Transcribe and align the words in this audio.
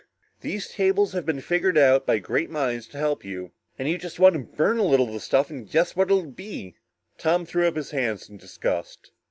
These 0.39 0.69
tables 0.69 1.13
have 1.13 1.27
been 1.27 1.41
figured 1.41 1.77
out 1.77 2.07
by 2.07 2.17
great 2.17 2.49
minds 2.49 2.87
to 2.87 2.97
help 2.97 3.23
you, 3.23 3.51
and 3.77 3.87
you 3.87 3.99
just 3.99 4.19
want 4.19 4.33
to 4.33 4.39
burn 4.39 4.79
a 4.79 4.83
little 4.83 5.05
of 5.05 5.13
the 5.13 5.19
stuff 5.19 5.51
and 5.51 5.69
guess 5.69 5.91
at 5.91 5.95
what 5.97 6.07
it'll 6.07 6.23
be!" 6.25 6.73
Tom 7.19 7.45
threw 7.45 7.67
up 7.67 7.75
his 7.75 7.91
hands 7.91 8.27
in 8.27 8.37
disgust. 8.37 9.11